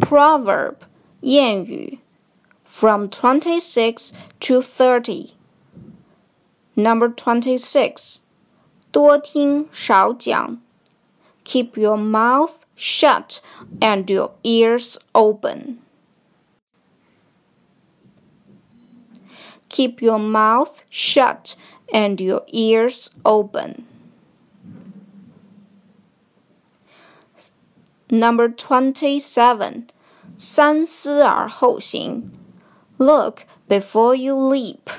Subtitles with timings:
[0.00, 0.76] Proverb
[1.22, 1.98] 谚语
[2.64, 5.34] from 26 to 30.
[6.74, 8.20] Number 26.
[8.90, 10.60] 多听少讲
[11.44, 13.40] Keep your mouth shut
[13.80, 15.78] and your ears open.
[19.68, 21.56] Keep your mouth shut
[21.92, 23.84] and your ears open.
[28.09, 29.87] Number 27.
[30.37, 32.31] 三思而后行
[32.97, 34.89] Look before you leap.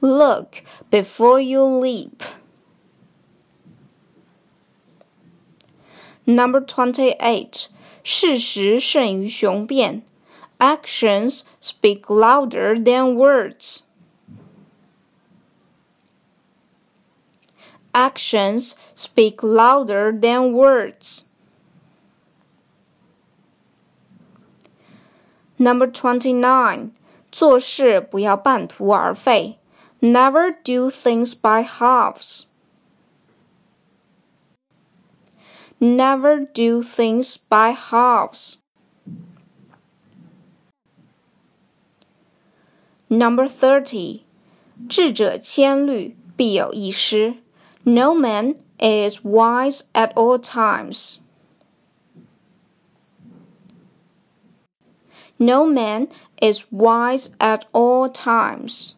[0.00, 2.22] Look before you leap.
[6.24, 7.68] Number 28.
[8.04, 10.02] 事实胜于雄辩
[10.58, 13.80] Actions speak louder than words.
[17.92, 21.24] Actions speak louder than words.
[25.56, 26.92] Number 29.
[27.32, 29.58] 做事不要半途而废
[30.00, 32.44] Never do things by halves.
[35.80, 38.58] Never do things by halves.
[43.08, 44.22] Number 30.
[44.88, 47.38] 智者千虑，必有一失。
[47.85, 51.19] No man is wise at all times.
[55.37, 56.07] No man
[56.41, 58.95] is wise at all times.